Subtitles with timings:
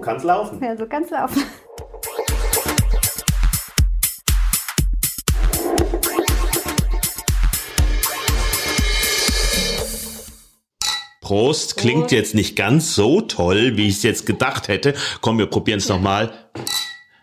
[0.00, 0.62] kann's laufen.
[0.62, 1.42] Ja, so kann's laufen.
[11.20, 14.94] Prost, klingt jetzt nicht ganz so toll, wie ich es jetzt gedacht hätte.
[15.20, 16.32] Komm, wir probieren es nochmal.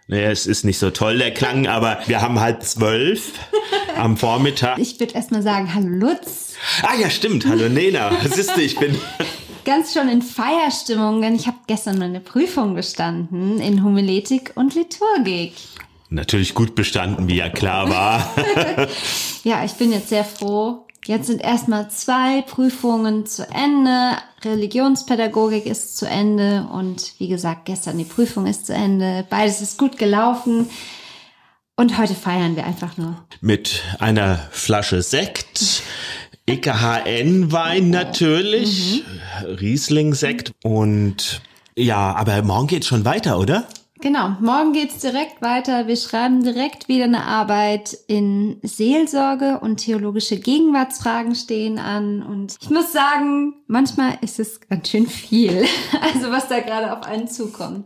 [0.07, 3.34] Naja, es ist nicht so toll, der Klang, aber wir haben halb zwölf
[3.98, 4.78] am Vormittag.
[4.80, 6.54] Ich würde erstmal sagen, hallo Lutz.
[6.84, 7.46] Ah ja, stimmt.
[7.46, 8.12] Hallo Nena.
[8.34, 8.98] Siehst du, ich bin...
[9.68, 15.56] Ganz schon in Feierstimmung, denn ich habe gestern meine Prüfung bestanden in Homiletik und Liturgik.
[16.10, 18.34] Natürlich gut bestanden, wie ja klar war.
[19.43, 20.86] Ja, ich bin jetzt sehr froh.
[21.06, 24.18] Jetzt sind erstmal zwei Prüfungen zu Ende.
[24.43, 29.26] Religionspädagogik ist zu Ende und wie gesagt, gestern die Prüfung ist zu Ende.
[29.29, 30.70] Beides ist gut gelaufen.
[31.76, 33.23] Und heute feiern wir einfach nur.
[33.42, 35.84] Mit einer Flasche Sekt.
[36.47, 39.03] EKHN-Wein natürlich.
[39.44, 40.53] Riesling-Sekt.
[40.64, 41.42] Und
[41.76, 43.67] ja, aber morgen geht's schon weiter, oder?
[44.00, 45.88] Genau, morgen geht's direkt weiter.
[45.88, 52.23] Wir schreiben direkt wieder eine Arbeit in Seelsorge und theologische Gegenwartsfragen stehen an.
[52.23, 55.66] Und ich muss sagen, manchmal ist es ganz schön viel.
[56.02, 57.86] Also was da gerade auf einen zukommt.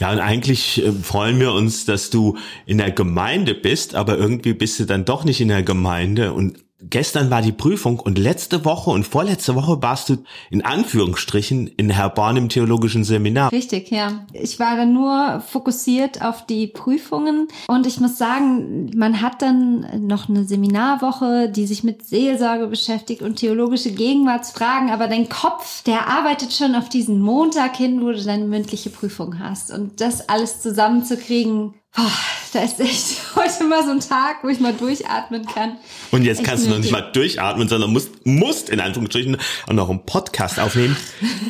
[0.00, 4.54] Ja, und eigentlich äh, freuen wir uns, dass du in der Gemeinde bist, aber irgendwie
[4.54, 6.32] bist du dann doch nicht in der Gemeinde.
[6.32, 10.16] Und gestern war die Prüfung und letzte Woche und vorletzte Woche warst du
[10.50, 13.52] in Anführungsstrichen in Herborn im theologischen Seminar.
[13.52, 14.26] Richtig, ja.
[14.32, 20.06] Ich war dann nur fokussiert auf die Prüfungen und ich muss sagen, man hat dann
[20.06, 26.08] noch eine Seminarwoche, die sich mit Seelsorge beschäftigt und theologische Gegenwartsfragen, aber dein Kopf, der
[26.08, 30.60] arbeitet schon auf diesen Montag hin, wo du deine mündliche Prüfung hast und das alles
[30.60, 32.10] zusammenzukriegen, boah,
[32.56, 35.76] da ist echt heute mal so ein Tag, wo ich mal durchatmen kann.
[36.10, 39.36] Und jetzt Echt kannst du noch nicht mal durchatmen, sondern musst, musst in Anführungsstrichen
[39.68, 40.96] auch noch einen Podcast aufnehmen.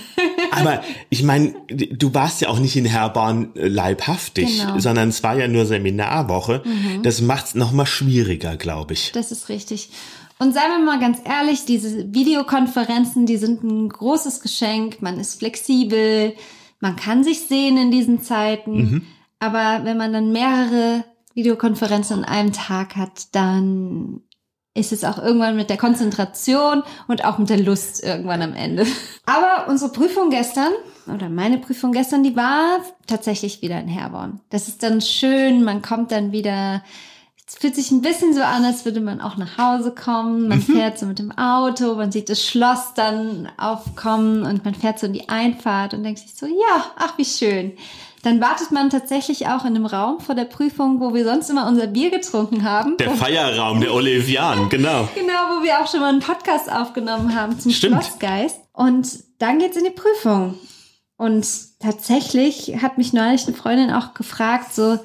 [0.51, 4.79] Aber ich meine, du warst ja auch nicht in Herborn äh, leibhaftig, Genau.
[4.79, 6.63] sondern es war ja nur Seminarwoche.
[7.03, 9.13] Das macht's noch mal schwieriger, glaube ich.
[9.13, 9.91] Das ist richtig.
[10.39, 15.01] Und seien wir mal ganz ehrlich, diese Videokonferenzen, die sind ein großes Geschenk.
[15.03, 16.35] Man ist flexibel,
[16.81, 19.07] man kann sich sehen in diesen Zeiten.
[19.39, 21.05] Aber wenn man dann mehrere
[21.35, 24.23] Videokonferenzen an einem Tag hat, dann
[24.75, 28.87] ist es auch irgendwann mit der Konzentration und auch mit der Lust irgendwann am Ende.
[29.27, 30.73] Aber unsere Prüfung gestern,
[31.13, 34.41] oder meine Prüfung gestern, die war tatsächlich wieder in Herborn.
[34.51, 36.83] Das ist dann schön, man kommt dann wieder
[37.49, 40.49] es fühlt sich ein bisschen so an, als würde man auch nach Hause kommen.
[40.49, 44.99] Man fährt so mit dem Auto, man sieht das Schloss dann aufkommen und man fährt
[44.99, 47.79] so in die Einfahrt und denkt sich so, ja, ach wie schön.
[48.27, 51.69] Dann wartet man tatsächlich auch in einem Raum vor der Prüfung, wo wir sonst immer
[51.69, 52.97] unser Bier getrunken haben.
[52.97, 55.09] Der Feierraum, der Olivian, genau.
[55.15, 58.03] Genau, wo wir auch schon mal einen Podcast aufgenommen haben zum Stimmt.
[58.03, 58.59] Schlossgeist.
[58.73, 59.07] Und
[59.39, 60.59] dann geht's in die Prüfung.
[61.17, 61.47] Und
[61.79, 64.99] tatsächlich hat mich neulich eine Freundin auch gefragt, so,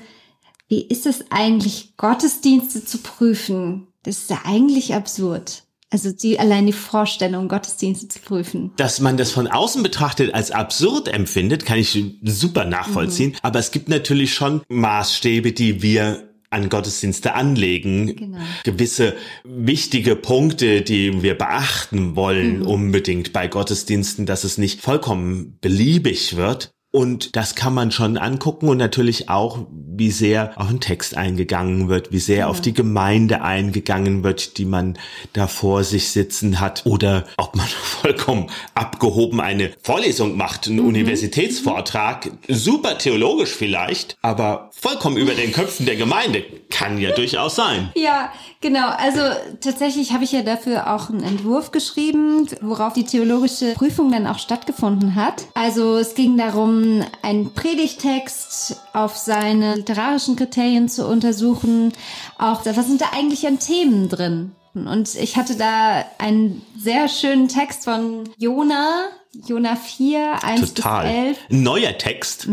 [0.67, 3.85] wie ist es eigentlich, Gottesdienste zu prüfen?
[4.01, 5.61] Das ist ja eigentlich absurd.
[5.91, 8.71] Also die, allein die Vorstellung, Gottesdienste zu prüfen.
[8.77, 13.35] Dass man das von außen betrachtet als absurd empfindet, kann ich super nachvollziehen.
[13.41, 18.15] Aber es gibt natürlich schon Maßstäbe, die wir an Gottesdienste anlegen.
[18.15, 18.37] Genau.
[18.63, 26.35] Gewisse wichtige Punkte, die wir beachten wollen, unbedingt bei Gottesdiensten, dass es nicht vollkommen beliebig
[26.35, 26.71] wird.
[26.91, 31.87] Und das kann man schon angucken und natürlich auch, wie sehr auf den Text eingegangen
[31.87, 34.97] wird, wie sehr auf die Gemeinde eingegangen wird, die man
[35.31, 37.67] da vor sich sitzen hat oder ob man
[38.01, 45.85] vollkommen abgehoben eine Vorlesung macht, einen Universitätsvortrag, super theologisch vielleicht, aber vollkommen über den Köpfen
[45.85, 47.91] der Gemeinde kann ja durchaus sein.
[47.95, 48.89] Ja, genau.
[48.89, 49.21] Also
[49.61, 54.39] tatsächlich habe ich ja dafür auch einen Entwurf geschrieben, worauf die theologische Prüfung dann auch
[54.39, 55.45] stattgefunden hat.
[55.53, 61.93] Also es ging darum, einen Predigtext auf seine literarischen Kriterien zu untersuchen.
[62.39, 64.55] Auch was sind da eigentlich an Themen drin?
[64.73, 69.05] Und ich hatte da einen sehr schönen Text von Jona,
[69.47, 71.03] Jona 4, 1 Total.
[71.03, 71.37] bis 11.
[71.49, 72.47] Ein neuer Text.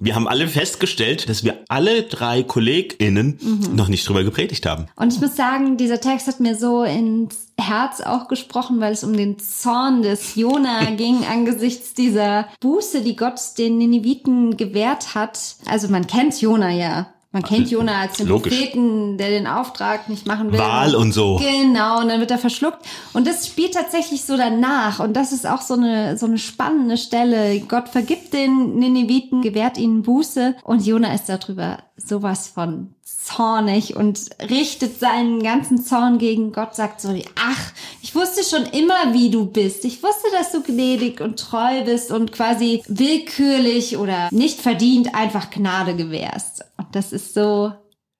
[0.00, 3.38] Wir haben alle festgestellt, dass wir alle drei KollegInnen
[3.74, 4.86] noch nicht drüber gepredigt haben.
[4.96, 9.04] Und ich muss sagen, dieser Text hat mir so ins Herz auch gesprochen, weil es
[9.04, 15.38] um den Zorn des Jona ging angesichts dieser Buße, die Gott den Nineviten gewährt hat.
[15.66, 17.13] Also man kennt Jona ja.
[17.34, 18.54] Man kennt Jona als den Logisch.
[18.54, 20.58] Propheten, der den Auftrag nicht machen will.
[20.60, 21.40] Wahl und so.
[21.42, 22.86] Genau, und dann wird er verschluckt.
[23.12, 25.00] Und das spielt tatsächlich so danach.
[25.00, 27.58] Und das ist auch so eine, so eine spannende Stelle.
[27.58, 30.54] Gott vergibt den Nineviten, gewährt ihnen Buße.
[30.62, 34.20] Und Jona ist darüber sowas von zornig und
[34.50, 37.72] richtet seinen ganzen Zorn gegen Gott, sagt so, ach,
[38.02, 39.84] Ich wusste schon immer, wie du bist.
[39.84, 45.50] Ich wusste, dass du gnädig und treu bist und quasi willkürlich oder nicht verdient einfach
[45.50, 46.64] Gnade gewährst.
[46.94, 47.72] Das ist so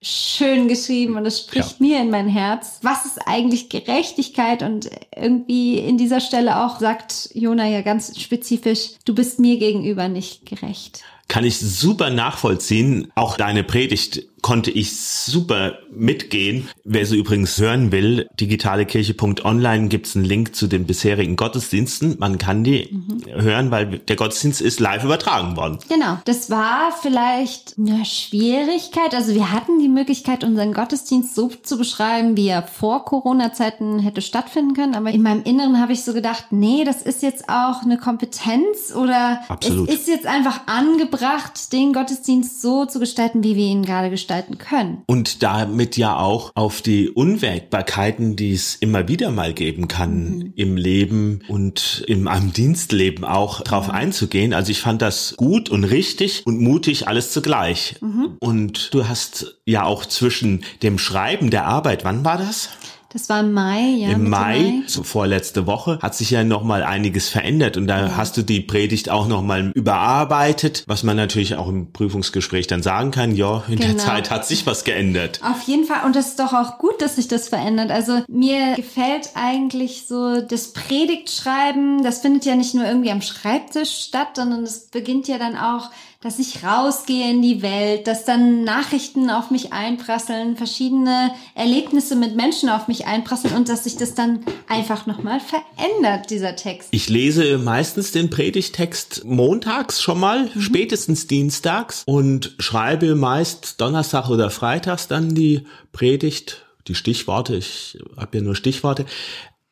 [0.02, 1.86] schön geschrieben und es spricht ja.
[1.86, 2.80] mir in mein Herz.
[2.82, 4.62] Was ist eigentlich Gerechtigkeit?
[4.62, 10.08] Und irgendwie in dieser Stelle auch sagt Jona ja ganz spezifisch, du bist mir gegenüber
[10.08, 11.04] nicht gerecht.
[11.28, 13.10] Kann ich super nachvollziehen.
[13.14, 16.68] Auch deine Predigt konnte ich super mitgehen.
[16.84, 22.16] Wer sie übrigens hören will, digitalekirche.online gibt's einen Link zu den bisherigen Gottesdiensten.
[22.18, 23.42] Man kann die mhm.
[23.42, 25.78] hören, weil der Gottesdienst ist live übertragen worden.
[25.88, 26.18] Genau.
[26.26, 29.14] Das war vielleicht eine Schwierigkeit.
[29.14, 34.20] Also wir hatten die Möglichkeit, unseren Gottesdienst so zu beschreiben, wie er vor Corona-Zeiten hätte
[34.20, 34.94] stattfinden können.
[34.94, 38.94] Aber in meinem Inneren habe ich so gedacht, nee, das ist jetzt auch eine Kompetenz
[38.94, 39.88] oder Absolut.
[39.88, 41.23] es ist jetzt einfach angebracht,
[41.72, 45.02] den Gottesdienst so zu gestalten, wie wir ihn gerade gestalten können.
[45.06, 50.52] Und damit ja auch auf die Unwägbarkeiten, die es immer wieder mal geben kann mhm.
[50.56, 53.94] im Leben und in einem Dienstleben auch drauf mhm.
[53.94, 54.54] einzugehen.
[54.54, 57.96] Also ich fand das gut und richtig und mutig alles zugleich.
[58.00, 58.36] Mhm.
[58.40, 62.70] Und du hast ja auch zwischen dem Schreiben der Arbeit, wann war das?
[63.14, 64.08] Das war im Mai, ja.
[64.10, 68.06] Im Mai, Mai, so vorletzte Woche, hat sich ja noch mal einiges verändert und da
[68.06, 68.16] ja.
[68.16, 72.82] hast du die Predigt auch noch mal überarbeitet, was man natürlich auch im Prüfungsgespräch dann
[72.82, 73.92] sagen kann, ja, in genau.
[73.92, 75.40] der Zeit hat sich was geändert.
[75.44, 77.92] Auf jeden Fall und das ist doch auch gut, dass sich das verändert.
[77.92, 83.96] Also mir gefällt eigentlich so das Predigtschreiben, das findet ja nicht nur irgendwie am Schreibtisch
[84.08, 85.90] statt, sondern es beginnt ja dann auch
[86.24, 92.34] dass ich rausgehe in die Welt, dass dann Nachrichten auf mich einprasseln, verschiedene Erlebnisse mit
[92.34, 96.88] Menschen auf mich einprasseln und dass sich das dann einfach nochmal verändert, dieser Text.
[96.92, 100.62] Ich lese meistens den Predigtext montags schon mal, mhm.
[100.62, 108.38] spätestens dienstags und schreibe meist Donnerstag oder Freitags dann die Predigt, die Stichworte, ich habe
[108.38, 109.04] ja nur Stichworte,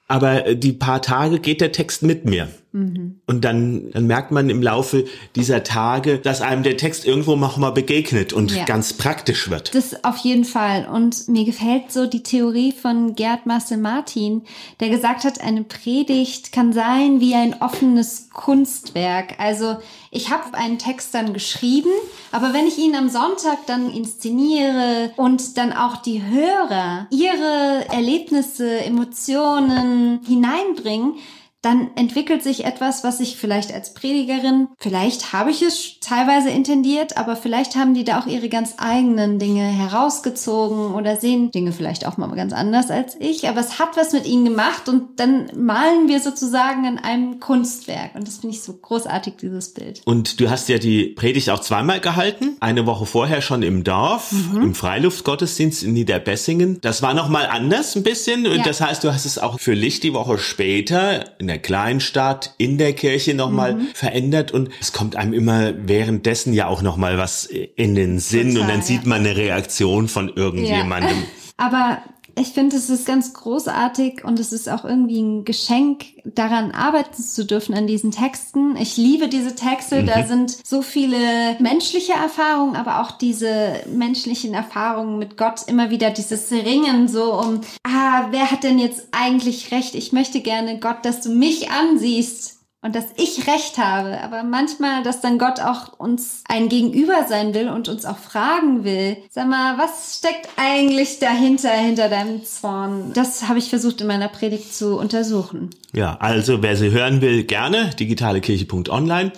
[0.06, 2.48] aber die paar Tage geht der Text mit mir.
[2.72, 3.20] Mhm.
[3.26, 5.04] Und dann, dann merkt man im Laufe
[5.36, 8.64] dieser Tage, dass einem der Text irgendwo noch mal begegnet und ja.
[8.64, 9.74] ganz praktisch wird.
[9.74, 10.88] Das auf jeden Fall.
[10.88, 14.42] Und mir gefällt so die Theorie von Gerd Marcel Martin,
[14.80, 19.38] der gesagt hat, eine Predigt kann sein wie ein offenes Kunstwerk.
[19.38, 19.76] Also
[20.10, 21.90] ich habe einen Text dann geschrieben,
[22.32, 28.80] aber wenn ich ihn am Sonntag dann inszeniere und dann auch die Hörer ihre Erlebnisse,
[28.80, 31.14] Emotionen hineinbringen,
[31.62, 37.16] dann entwickelt sich etwas, was ich vielleicht als Predigerin, vielleicht habe ich es teilweise intendiert,
[37.16, 42.04] aber vielleicht haben die da auch ihre ganz eigenen Dinge herausgezogen oder sehen Dinge vielleicht
[42.04, 45.50] auch mal ganz anders als ich, aber es hat was mit ihnen gemacht und dann
[45.56, 50.02] malen wir sozusagen an einem Kunstwerk und das finde ich so großartig, dieses Bild.
[50.04, 54.32] Und du hast ja die Predigt auch zweimal gehalten, eine Woche vorher schon im Dorf,
[54.32, 54.62] mhm.
[54.62, 56.80] im Freiluftgottesdienst in Niederbessingen.
[56.80, 58.64] Das war nochmal anders ein bisschen und ja.
[58.64, 62.78] das heißt, du hast es auch für Licht die Woche später in der Kleinstadt in
[62.78, 63.88] der Kirche nochmal mhm.
[63.94, 68.62] verändert und es kommt einem immer währenddessen ja auch nochmal was in den Sinn Total,
[68.62, 71.18] und dann sieht man eine Reaktion von irgendjemandem.
[71.18, 71.26] Ja.
[71.58, 71.98] Aber
[72.36, 77.22] ich finde, es ist ganz großartig und es ist auch irgendwie ein Geschenk, daran arbeiten
[77.22, 78.76] zu dürfen an diesen Texten.
[78.76, 80.06] Ich liebe diese Texte, mhm.
[80.06, 86.10] da sind so viele menschliche Erfahrungen, aber auch diese menschlichen Erfahrungen mit Gott, immer wieder
[86.10, 89.94] dieses Ringen so um, ah, wer hat denn jetzt eigentlich recht?
[89.94, 95.04] Ich möchte gerne Gott, dass du mich ansiehst und dass ich recht habe, aber manchmal,
[95.04, 99.48] dass dann Gott auch uns ein Gegenüber sein will und uns auch fragen will, sag
[99.48, 103.12] mal, was steckt eigentlich dahinter, hinter deinem Zorn?
[103.14, 105.70] Das habe ich versucht in meiner Predigt zu untersuchen.
[105.92, 109.30] Ja, also wer sie hören will, gerne digitalekirche.online.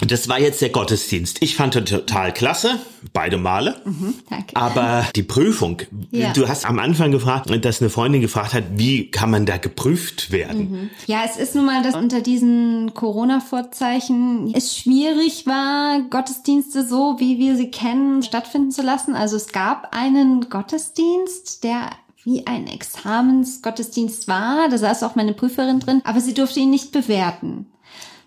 [0.00, 1.38] Und das war jetzt der Gottesdienst.
[1.40, 2.78] Ich fand ihn total klasse,
[3.12, 3.80] beide Male.
[3.84, 4.56] Mhm, danke.
[4.56, 6.32] Aber die Prüfung, ja.
[6.32, 10.30] du hast am Anfang gefragt, dass eine Freundin gefragt hat, wie kann man da geprüft
[10.30, 10.70] werden?
[10.70, 10.90] Mhm.
[11.06, 17.38] Ja, es ist nun mal, dass unter diesen Corona-Vorzeichen es schwierig war, Gottesdienste so, wie
[17.38, 19.14] wir sie kennen, stattfinden zu lassen.
[19.14, 21.90] Also es gab einen Gottesdienst, der
[22.24, 24.68] wie ein Examensgottesdienst war.
[24.68, 27.66] Da saß auch meine Prüferin drin, aber sie durfte ihn nicht bewerten.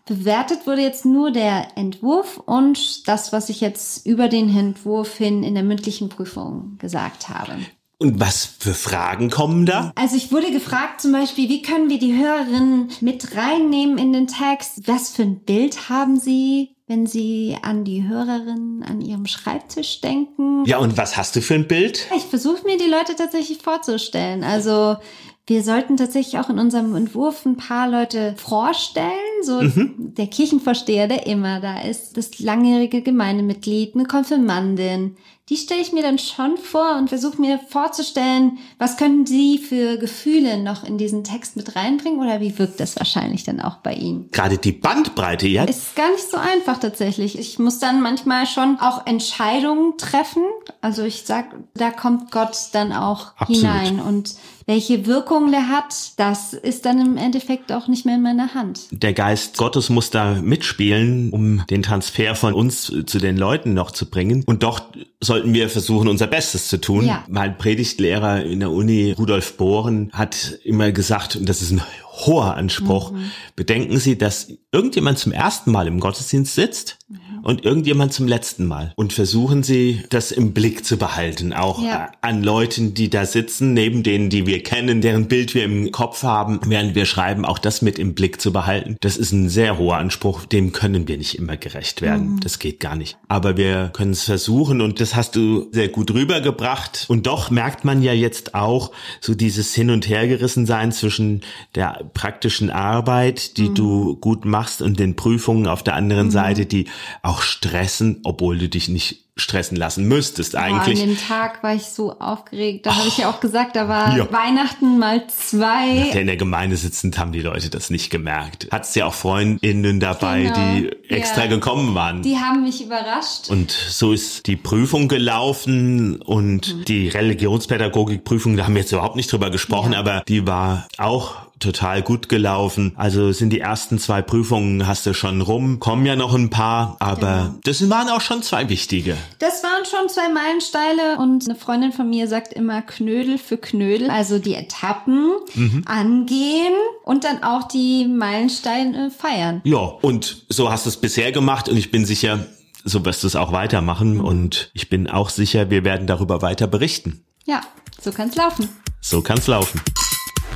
[0.06, 5.44] Bewertet wurde jetzt nur der Entwurf und das, was ich jetzt über den Entwurf hin
[5.44, 7.54] in der mündlichen Prüfung gesagt habe.
[8.00, 9.94] Und was für Fragen kommen da?
[9.96, 14.28] Also ich wurde gefragt zum Beispiel, wie können wir die Hörerinnen mit reinnehmen in den
[14.28, 14.90] Text?
[14.90, 20.66] Was für ein Bild haben sie, wenn sie an die Hörerin an ihrem Schreibtisch denken?
[20.66, 22.10] Ja, und was hast du für ein Bild?
[22.14, 24.44] Ich versuche mir die Leute tatsächlich vorzustellen.
[24.44, 24.98] Also
[25.46, 29.12] Wir sollten tatsächlich auch in unserem Entwurf ein paar Leute vorstellen.
[29.42, 29.94] So mhm.
[29.98, 35.18] der Kirchenvorsteher, der immer da ist, das langjährige Gemeindemitglied, eine Konfirmandin,
[35.50, 39.98] die stelle ich mir dann schon vor und versuche mir vorzustellen, was könnten Sie für
[39.98, 43.94] Gefühle noch in diesen Text mit reinbringen oder wie wirkt das wahrscheinlich dann auch bei
[43.94, 44.30] Ihnen?
[44.32, 45.66] Gerade die Bandbreite, ja?
[45.66, 47.38] Ist gar nicht so einfach tatsächlich.
[47.38, 50.44] Ich muss dann manchmal schon auch Entscheidungen treffen.
[50.80, 53.62] Also ich sag, da kommt Gott dann auch Absolut.
[53.62, 54.36] hinein und
[54.66, 58.88] welche Wirkung der hat, das ist dann im Endeffekt auch nicht mehr in meiner Hand.
[58.92, 63.92] Der Geist Gottes muss da mitspielen, um den Transfer von uns zu den Leuten noch
[63.92, 64.44] zu bringen.
[64.46, 64.82] Und doch
[65.24, 67.06] sollten wir versuchen, unser Bestes zu tun.
[67.06, 67.24] Ja.
[67.27, 71.82] Mein Predigtlehrer in der Uni, Rudolf Bohren, hat immer gesagt, und das ist ein
[72.13, 73.32] hoher Anspruch, mhm.
[73.56, 77.20] bedenken Sie, dass irgendjemand zum ersten Mal im Gottesdienst sitzt mhm.
[77.44, 78.94] Und irgendjemand zum letzten Mal.
[78.96, 82.12] Und versuchen Sie, das im Blick zu behalten, auch ja.
[82.22, 86.24] an Leuten, die da sitzen, neben denen, die wir kennen, deren Bild wir im Kopf
[86.24, 88.98] haben, während wir schreiben, auch das mit im Blick zu behalten.
[89.02, 92.36] Das ist ein sehr hoher Anspruch, dem können wir nicht immer gerecht werden.
[92.36, 92.40] Mhm.
[92.40, 93.18] Das geht gar nicht.
[93.28, 97.06] Aber wir können es versuchen und das hast du sehr gut rübergebracht.
[97.10, 101.42] Und doch merkt man ja jetzt auch so dieses Hin- und Hergerissensein zwischen
[101.76, 103.76] der praktischen Arbeit, die mhm.
[103.76, 106.32] du gut machst und den Prüfungen auf der anderen mhm.
[106.32, 106.86] Seite, die
[107.22, 111.00] auch stressen, obwohl du dich nicht stressen lassen müsstest eigentlich.
[111.00, 112.86] Oh, an dem Tag war ich so aufgeregt.
[112.86, 114.32] Da oh, habe ich ja auch gesagt, da war ja.
[114.32, 116.12] Weihnachten mal zwei.
[116.12, 118.68] Ja, in der Gemeinde sitzend haben die Leute das nicht gemerkt.
[118.72, 120.75] Hattest ja auch Freundinnen dabei, genau.
[120.75, 121.48] die extra ja.
[121.50, 122.22] gekommen waren.
[122.22, 123.50] Die haben mich überrascht.
[123.50, 126.86] Und so ist die Prüfung gelaufen und mhm.
[126.86, 132.02] die Religionspädagogikprüfung, da haben wir jetzt überhaupt nicht drüber gesprochen, aber die war auch total
[132.02, 132.94] gut gelaufen.
[132.96, 136.98] Also sind die ersten zwei Prüfungen hast du schon rum, kommen ja noch ein paar,
[137.00, 137.60] aber genau.
[137.63, 139.16] das waren auch schon zwei wichtige.
[139.39, 144.10] Das waren schon zwei Meilensteine und eine Freundin von mir sagt immer Knödel für Knödel,
[144.10, 145.84] also die Etappen mhm.
[145.86, 149.62] angehen und dann auch die Meilensteine feiern.
[149.63, 152.46] Ja, und so hast du es bisher gemacht und ich bin sicher,
[152.84, 154.25] so wirst du es auch weitermachen mhm.
[154.25, 157.24] und ich bin auch sicher, wir werden darüber weiter berichten.
[157.46, 157.62] Ja,
[158.01, 158.70] so kann's laufen.
[159.01, 159.82] So kann's laufen.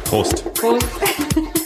[0.06, 0.54] Prost.
[0.54, 0.88] Prost.